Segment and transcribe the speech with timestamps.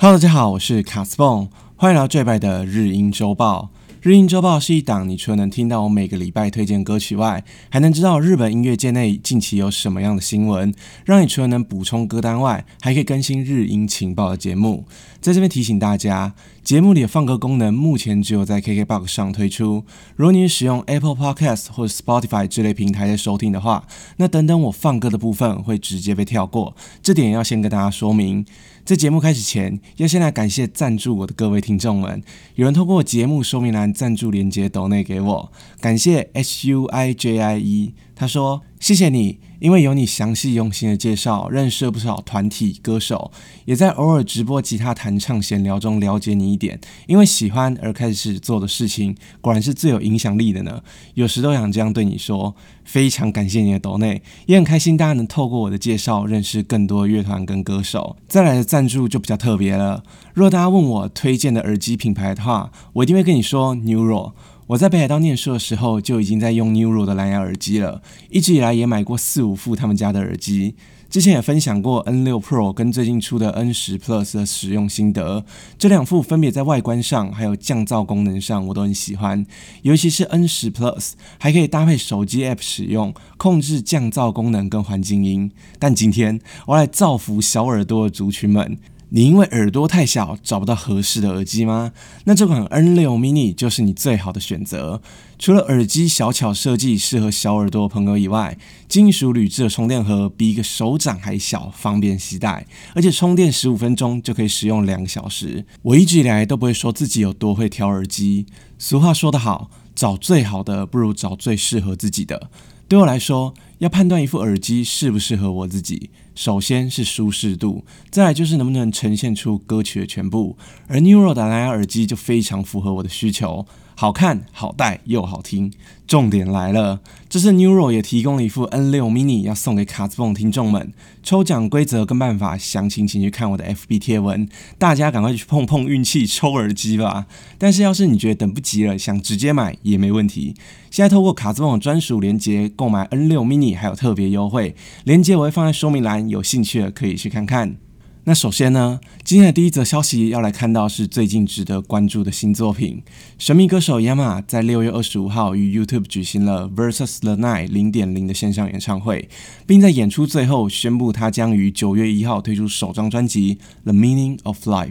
[0.00, 3.70] Hello，大家好，我是卡斯蹦，欢迎来到最白的日英周报。
[4.08, 10.72] 日音周报是一档，你除了能听到我每个礼拜推荐歌曲外，还能知道日本音乐界内近期有什么样的新闻，
[11.04, 14.86] 让你除了能补充歌单外，还可以更新日音情报的节目。
[15.20, 16.32] 在这边提醒大家，
[16.64, 19.84] 节目里的放歌功能目前只有在 KKBOX 上推出。
[20.16, 23.86] 如果你使用 Apple Podcast 或者 Spotify 这类平台在收听的话，
[24.16, 28.46] 那等等我放歌的部分会直接被跳过，这点要先跟大家说明。
[28.84, 32.22] 在节目开始前，要先来感谢赞助我的各位听众们。
[32.54, 37.94] 有人透过节目说明栏赞助连接抖内给我，感谢 S U I J I E，。
[38.14, 43.32] 他说：“谢谢你，因为有你详细用心的介绍，认识了不少团体歌手，
[43.64, 46.80] 也在偶尔直播吉他弹唱闲聊中了解你一点。
[47.08, 50.80] 因为喜欢而开始做的事情，果然是最有影响力的呢。
[51.14, 58.16] 有时都想这样对你说，非常感谢你的抖内，也很开心大家能透过我的介绍认识更多乐团跟歌手。
[58.28, 64.32] 再来的赞助就比较特别了，如果大家问我推荐的耳机品牌的话，我一定会跟你说 Neuro。”
[64.68, 70.74] 我在北海道念书的时候就已经在用 Neuro 的蓝牙耳机了，一直以来也买过四五副他们家的耳机。
[71.08, 75.42] 之前也分享过 N6 Pro 跟最近出的 N10 Plus 的使用心得，
[75.78, 79.46] 这两副分别在外观上还有降噪功能上我都很喜欢，
[79.80, 85.50] 尤其是 N10 Plus 还可以搭配手机 App 使用，控制降噪功能跟环境音。
[85.78, 88.76] 但今天我来造福小耳朵的族群们。
[89.10, 91.92] 你因为耳朵太小找不到合适的耳机吗？
[92.24, 95.00] 那这款 N6 Mini 就是你最好的选择。
[95.38, 105.64] 除了耳机小巧设计适合小耳朵朋友以外，金属铝制的充电盒比一个手掌还小，方便携带，而且充电十五分钟就可以使用两个小时。
[105.82, 108.46] 我一直以来都不会说自己有多会挑耳机。
[108.78, 112.50] 俗话说得好，找最好的不如找最适合自己的。
[112.88, 120.56] 对我来说，要判断一副耳机适不适合我自己，首先是舒适度，再来就是能不能呈现出歌曲的全部。
[120.86, 123.66] 而 Neuro 的蓝牙耳机就非常符合我的需求。
[124.00, 125.72] 好看、好戴又好听，
[126.06, 127.00] 重点来了！
[127.28, 130.92] 这次 Neuro 也提供了一副 N6 Mini 要送给卡兹蹦听众们。
[131.24, 134.48] 抽奖规则跟办法详情，请去看我的 FB 贴文。
[134.78, 137.26] 大家赶快去碰碰运气，抽耳机吧！
[137.58, 140.54] 但是要是你觉得等不及了，想直接买也没问题。
[140.92, 147.76] 现在透过卡兹蹦专属链接购买 N6 Mini 还有特别优惠，链接我会放在说明栏，有兴趣的可以去看看。
[148.24, 153.02] 那首先呢，今天的第一则消息要来看到是最近值得关注的新作品。
[153.38, 159.30] 神秘歌手 Yama 在六月二十五号于 YouTube 举行了 Versus the Night 零点零的线上演唱会，
[159.66, 164.88] 并在演出最后宣布他将于九月一号推出首张专辑《The Meaning of Life》，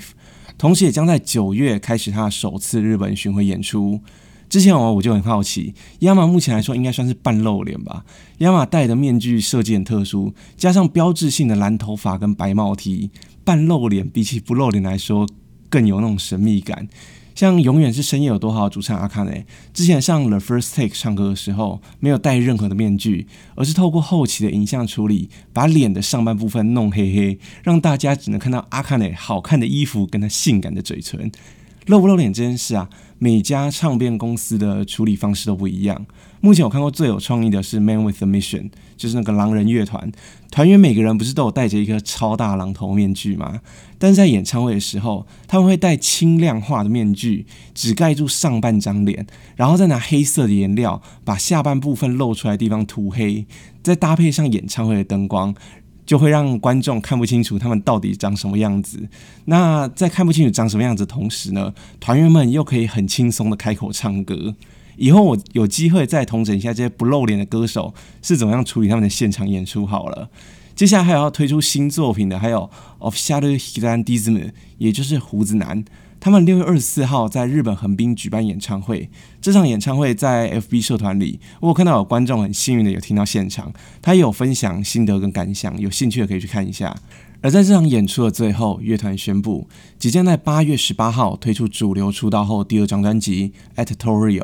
[0.58, 4.02] 同时也将在九月开始他首次日本巡回演出。
[4.50, 8.06] 之前我，我就很好奇，亚马目前来说应该算是半露脸吧。
[8.38, 13.12] 亚马戴的面具设计很特殊，加上标志性的蓝头发跟白帽 T，
[13.44, 15.28] 半露脸比起不露脸来说
[15.70, 16.88] 更有那种神秘感。
[17.36, 31.32] 像永远是深夜有多好主唱阿卡内，之前上 The First Take 唱歌的时候，没有戴任何的面具，而是透过后期的影像处理，把脸的上半部分弄黑黑，让大家只能看到阿卡内好看的衣服跟他性感的嘴唇。
[31.88, 36.06] 露不露脸这件事啊，每家唱片公司的处理方式都不一样。
[36.42, 40.12] 目前我看过最有创意的是 Man with a Mission，就是那个狼人乐团
[40.52, 43.62] 团员每个人不是都有戴着一个超大狼头面具吗？
[43.98, 53.46] 但是在演唱会的时候，他们会戴轻量化的面具，只盖住上半张脸，然后再拿黑色的颜料把下半部分露出来的地方涂黑，
[53.82, 55.56] 再搭配上演唱会的灯光。
[56.08, 59.08] 就会让观众看不清楚他们到底长什么样子。
[59.46, 64.56] 那在看不清楚长什么样子的同时呢，团员们又可以很轻松的开口唱歌。
[64.96, 70.30] 以后我有机会再统整一下这些不露脸的歌手是怎么样处理他们的现场演出好了。
[70.74, 72.70] 接下来还有要推出新作品的，还有
[73.00, 74.42] Of Shadow h i d a n d i s m
[74.78, 75.84] 也就是胡子男。
[76.20, 86.96] 他们六月二十四号在日本横滨举办演唱会，这场演唱会在 FB 社团里，我看到有观众很幸运的有听到现场，他也有分享心得跟感想，有兴趣的可以去看一下。
[87.40, 89.68] 而在这场演出的最后，乐团宣布
[90.00, 93.54] 即将在八月十八号推出主流出道后第二张专辑
[93.86, 94.40] 《Editorial》，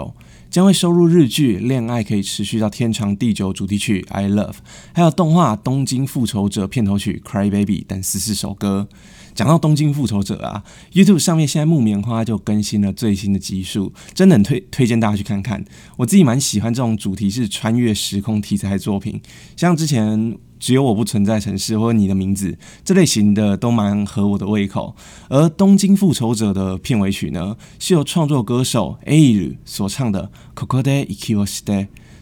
[0.51, 4.51] 将会收录日剧《恋爱可以持续到天长地久》主题曲《I Love》，
[4.93, 8.87] 还有动画《东京复仇者》片头曲《Cry Baby》等十四首歌。
[9.33, 10.63] 讲到《东京复仇者》啊
[10.93, 15.63] ，YouTube 上面现在木棉花就更新了最新的集数，真的很推推荐大家去看看。
[15.97, 19.19] 我自己蛮喜欢这种主题是穿越时空题材作品，
[19.55, 24.95] 像之前只有我不存在城市或者你的名字这类型的都蛮合我的胃口。
[25.29, 30.31] 而《东京复仇者》的片尾曲呢，是由创作歌手 A 所唱的
[30.65, 31.61] 《Kokode Ikiwashi》。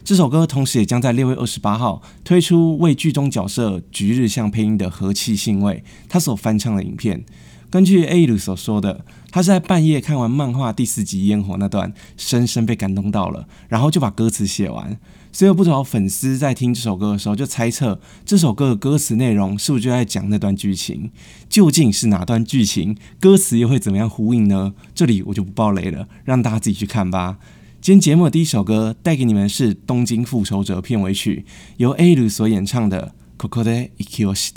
[0.03, 7.23] 这首歌同时也将在六月二十八号推出为剧中角色菊日向配音的和气信卫他所翻唱的影片。
[7.69, 14.97] 根据 A 鲁所说的，他是在半夜看完漫画第四集烟火那段，深深被感动到了，然后就把歌词写完。
[15.31, 21.11] 所以有不少粉丝在听这首歌的时候，就猜测这首歌的歌词内容是不是就在讲那段剧情？
[21.47, 22.97] 究竟是哪段剧情？
[23.21, 24.73] 歌词又会怎么样呼应呢？
[24.93, 27.37] 这里我就不爆雷了，让大家自己去看吧。
[27.81, 31.43] 今天节目的第一首歌带给你们是《东京复仇者》片尾曲，
[31.77, 34.53] 由 A 鲁所演唱的《Kokode Ikyoshite》。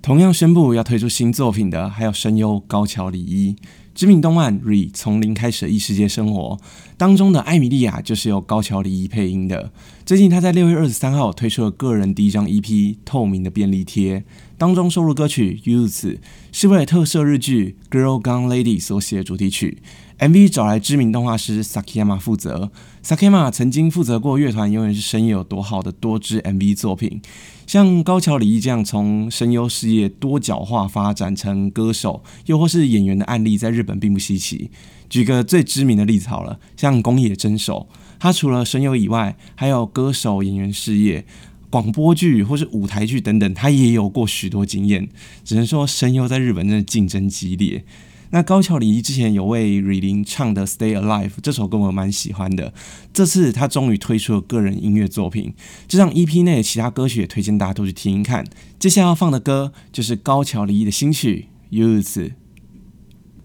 [0.00, 3.54] 同样宣布要推出新作品的还有声优高桥李依。
[3.94, 6.58] 知名动漫《Re 从零开始的异世界生活》
[7.02, 9.72] 当中的艾米莉亚就是由高桥李依配音的。
[10.06, 12.62] 最近她在六月二十三号推出了个人第一张 EP
[13.04, 14.20] 《透明的便利贴》，
[14.56, 15.88] 当中收录歌曲《Youth》，
[16.52, 19.78] 是为了特摄日剧《Girl Gone Lady》所写的主题曲。
[20.20, 22.70] MV 找来知名动画师 Sakiyama 负责
[23.02, 27.20] ，Sakiyama 曾经负责过乐团永远是声优有多好的多支 MV 作品，
[27.66, 34.70] 像高桥李依这样从声优事业多角化发展成歌手，又或是演员的案例，在日本并不稀奇。
[35.12, 37.86] 举个最知名的例子好了，像宫野真守，
[38.18, 41.26] 他除了声优以外，还有歌手、演员事业、
[41.68, 45.06] 广播剧或是舞台剧等等，他也有过许多经验。
[45.44, 47.84] 只能说声优在日本真的竞争激烈。
[48.30, 52.72] 那高桥李依之前有为瑞林唱的《Stay Alive》这首歌，我蛮喜欢的。
[53.12, 55.52] 这次他终于推出了个人音乐作品，
[55.86, 58.46] 这张 EP 内的其他歌曲也推荐大家都去听一看。
[58.78, 61.48] 接下来要放的歌就是高桥李依的新曲
[61.78, 62.14] 《Youth》。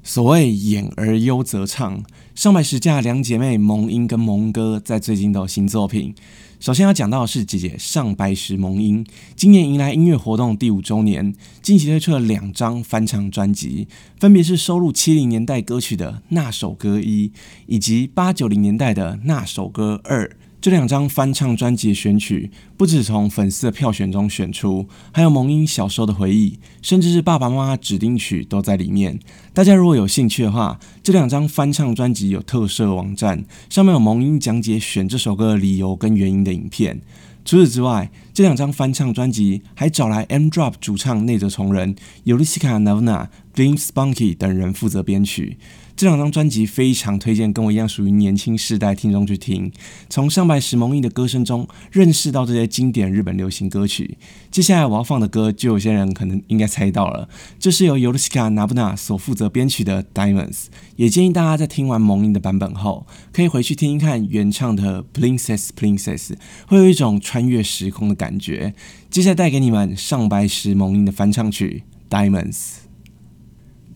[0.08, 2.02] 所谓演而优则唱，
[2.34, 6.16] 上百十架两姐妹萌音跟萌哥在最近都有新作品。
[6.62, 9.06] 首先要讲到的是姐姐上白石萌音，
[9.36, 17.28] 今年迎来音乐活动第五周年，近期推出了两张翻唱专辑，分别是收录七零年代歌曲的《那首歌一》，
[17.66, 20.26] 以及八九零年代的《那首歌二》。
[20.60, 29.20] 这两张翻唱专辑的选曲，不止从粉丝的票选中选出，还有萌音小时候的回忆，甚至是爸爸妈妈指定曲都在里面。
[29.54, 37.02] 大家如果有兴趣的话，这两张翻唱专辑有特设网站，上面有萌音讲解选这首歌的理由跟原因的影片。
[37.46, 41.96] 除此之外，这两张翻唱专辑还找来 M Drop 主唱内泽崇人、
[42.26, 45.58] 尤利西卡·纳夫纳、Vince Spunky 等人负责编曲。
[45.98, 49.72] 这两张专辑非常推荐跟我一样属于年轻世代听众去听，
[50.08, 54.16] 从上白石萌音的歌声中认识到这些经典日本流行歌曲。
[54.52, 57.28] 接下来我要放的歌，就有些人可能应该猜到了，
[57.58, 60.52] 这是由尤利西卡·纳布纳所负责编曲的《Diamonds》。
[60.98, 66.28] 也建议大家在听完萌音的版本后，可以回去听一看原唱的《Princess Princess》，
[66.68, 68.76] 会有一种穿越时空的感觉。
[69.10, 71.82] 接下来带给你们上白石萌音的翻唱曲
[72.16, 72.54] 《Diamonds》。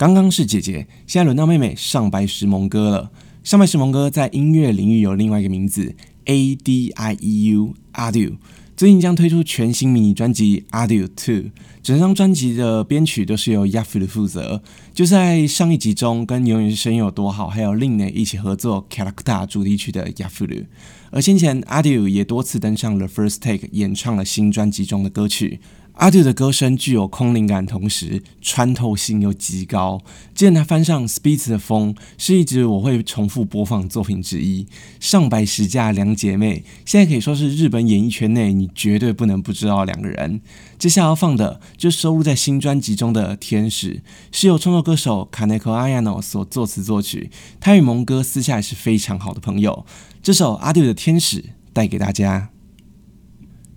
[0.02, 3.12] 刚刚是姐姐，现在轮到妹妹上白石萌歌了。
[3.44, 5.96] 上白石萌歌在音乐领域有另外一个名字
[6.26, 8.38] ，A D I E U，Adieu。
[8.76, 11.36] 最近将推出全新迷你专辑《adiu two》，
[11.84, 14.64] 整张专辑的编曲都是由 Yafu 负责。
[14.92, 19.14] 就在上一集中，跟永远是声音有多好，还有令内一起合作《Character》
[19.46, 20.66] 主题曲的 Yafu。
[21.12, 25.60] 而先前 Adieu 也多次登上了 First Take，演唱了新专辑中的歌曲。
[26.02, 30.02] 阿杜的歌声具有空灵感，同时穿透性又极高。
[30.34, 34.66] 既然他翻上 Spitz 的风，是一直我会重复播放作品之一。
[35.00, 40.42] 上百十架两姐妹，现在可以说是日本演艺圈内你绝对不能不知道两个人。
[40.80, 43.98] 接下来要放的，就收录在新专辑中的《天使》，
[44.32, 47.30] 是由创作歌手 Kaneko Ayano 所作词作曲。
[47.60, 49.86] 他与蒙哥私下也是非常好的朋友。
[50.24, 51.42] 这首阿杜的《天使》
[51.72, 52.50] 带给大家。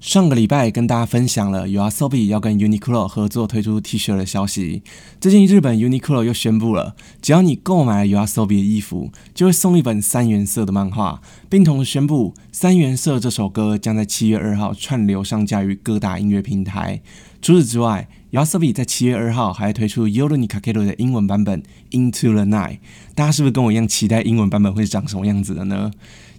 [0.04, 4.82] 上个礼拜跟大家分享了 Uasobi 要跟 Uniqlo 合作推出 T 恤的消息。
[5.18, 17.00] 最近日本 Uniqlo 又宣布了，只要你购买 Uasobi 的衣服，就会送一本三原色的漫画，并同时宣布《三原色》这首歌将在七月二号串流上架于各大音乐平台。
[17.40, 22.80] 除此之外，Uasobi 在七月二号还推出 Yorunikakero 的英文版本 Into the Night。
[23.14, 25.90] 大家是不是跟我一样期待英文版本会长什么样子的呢？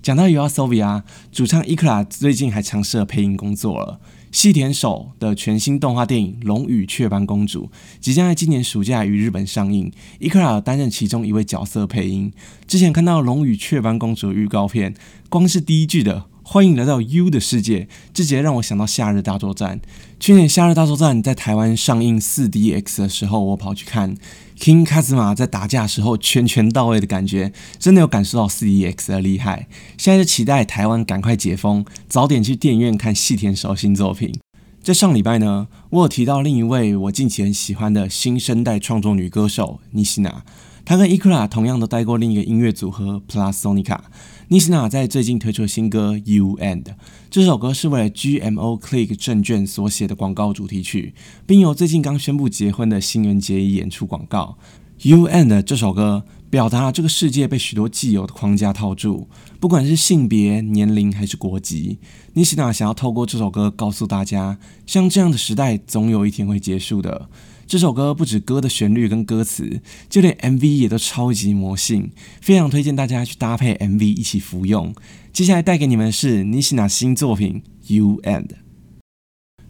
[0.05, 3.99] 讲到 Uasobi 主唱伊克拉最近还尝试了配音工作了。
[4.31, 7.63] 细田守的全新动画电影《龙与雀斑公主》
[7.99, 12.31] 即将在今年暑假于日本上映，伊克拉担任其中一位角色配音。
[12.67, 14.93] 之前看到《龙与雀斑公主》预告片，
[15.27, 16.25] 光是第一句的。
[16.47, 19.79] 欢迎来到 U 的世界，这节让我想到《夏日大作战》。
[20.19, 24.15] 去年《夏日大作战》在台湾上映 4DX 的时候，我跑去看
[24.59, 29.67] King Kazuma 在打架时候拳拳到位的感觉，真的有感受到 4DX 的厉害。
[29.97, 34.31] 现在就期待台湾赶快解封，早点去电影院看细田守新作品。
[34.83, 40.43] 在上礼拜呢，我有提到另一位我近期很喜欢的新生代创作女歌手妮西娜。
[40.85, 43.97] 他跟 Ikura 同样都带过另一个音乐组合 Plussonica。
[44.49, 46.83] n i s n a 在最近推出了新歌《You and》，
[47.31, 51.15] 这首歌是为了 GMO Click 证券所写的广告主题曲，
[51.47, 54.57] 并由最近刚宣布结婚的新人结衣演出广告。
[55.09, 59.27] 《You and》这首歌表达了这个世界被许多既有的框架套住，
[59.59, 61.99] 不管是性别、年龄还是国籍。
[62.33, 67.29] n i s n a 想要透过这首歌告诉大家，像这样的时代总有一天会结束的。
[67.67, 74.93] 这首歌不止歌的旋律跟歌词，就连 MV 也都超级魔性，非常推荐大家去搭配 MV 一起服用。
[75.33, 78.47] 接下来带给你们的是尼西娜新作品《You and》。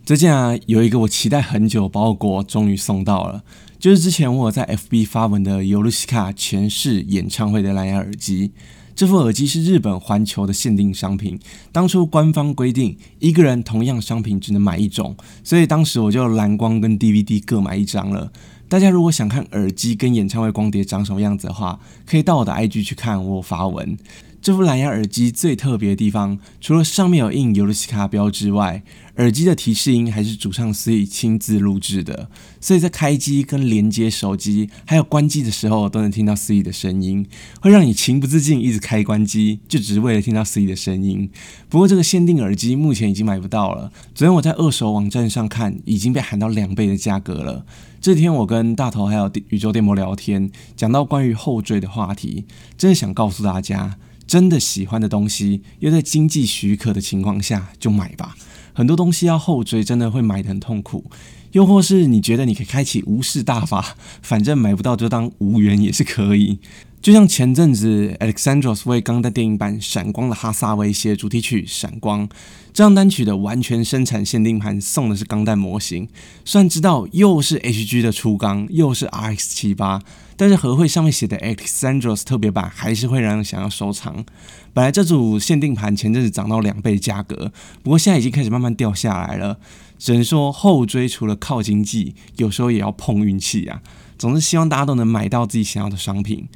[0.03, 3.43] 最近啊，有一个我期待很久包裹终于送到了，
[3.79, 8.51] 就是之前我在 FB 发文的尤露西卡前世演唱会的蓝牙耳机。
[8.95, 11.37] 这副耳机是日本环球的限定商品，
[11.73, 15.13] 当初官方规定一个人同样商品只能买一种，
[15.43, 18.31] 所以当时我就蓝光跟 DVD 各买一张了。
[18.69, 23.97] 大家如果想看耳机跟演唱会光碟长什么样子的话，可以到我的 IG 去看我发文。
[24.45, 28.83] 这副蓝牙耳机最特别的地方，除了上面有印尤利西卡标之外，
[29.15, 32.29] 耳机的提示音还是主唱 C 亲自录制的，
[32.61, 37.25] 所以在开机跟连接手机还有关机的时候，都能听到 C 的声音，
[37.59, 41.27] 会让你情不自禁一直开关机，就只是为了听到 C 的声音。
[41.67, 47.65] 不过这个限定耳机目前已经买不到了，昨天我在二手网站上看，已经被喊到两倍的价格了。
[47.99, 52.45] 这天我跟大头还有宇宙电波聊天，讲到关于后缀的话题，
[52.77, 53.97] 真的想告诉大家。
[54.25, 58.35] 真的喜欢的东西，又在经济许可的情况下，就买吧。
[58.73, 61.05] 很多东西要后追，真的会买的很痛苦。
[61.51, 66.59] 又或是你觉得你可以开启无视大法，反正买不到就当无缘也是可以。
[67.05, 72.27] 就像前阵子 Alexandros 为钢弹电影版《闪光的哈萨维》写主题曲《闪光》，
[72.73, 76.09] 这张单曲的完全生产限定盘送的是钢弹模型。
[76.43, 80.01] 虽然知道又是 HG 的初钢，又是 RX 七八，
[80.35, 84.25] 但是和会上面写的 Alexandros 特别版还是会让人想要收藏。
[84.73, 87.51] 本来这组限定盘前阵子涨到两倍价格，
[87.83, 89.59] 不过现在已经开始慢慢掉下来了。
[89.99, 93.83] 只能说后追除了靠经济，有时候也要碰运气啊。
[94.17, 96.47] 总之，希望大家都能买到自己想要的商品。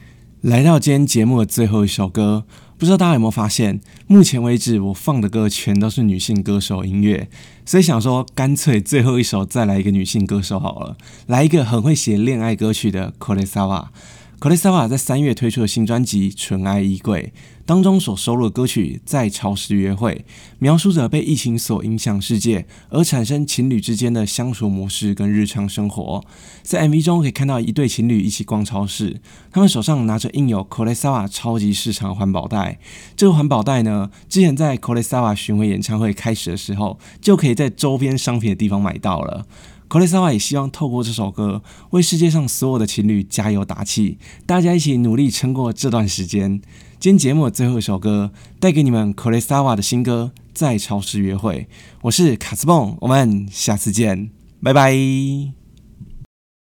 [0.42, 2.46] 来到今天节目的最后一首歌，
[2.78, 7.30] 不知道大家有没有发现，目前为止我放的歌全都是女性歌手音乐，
[7.66, 10.96] 所以想说干脆最后一首再来一个女性歌手好了，
[11.28, 13.88] 来一个很会写恋爱歌曲的 Koresawa。
[14.40, 17.34] 可雷萨瓦在三月推出的新专辑《纯爱衣柜》
[17.66, 20.26] 当中所收录的歌曲《在超市约会》，
[20.60, 26.24] 描述着被疫情所影响世界而产生情侣之间的相处模式跟日常生活。
[26.64, 29.20] 在 MV 中可以看到一对情侣一起逛超市，
[29.52, 32.80] 他们手上拿着印有可雷萨瓦超级市场环保袋。
[33.18, 39.46] 这个环保袋呢，之前在可雷萨瓦巡回演唱会开始的时候，就可以在周边商品的地方买到了。
[39.90, 46.62] 克雷萨瓦也希望透过这首歌为世界上所有的情侣加油打气，大家一起努力撑过这段时间。
[47.00, 51.68] 今天节目最后一首歌，带给你们克雷萨瓦的新歌《在超市约会》。
[52.04, 54.30] 我是卡斯蹦，我们下次见，
[54.62, 55.59] 拜拜。